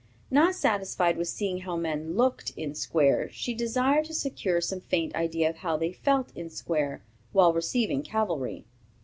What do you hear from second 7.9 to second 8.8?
cavalry.'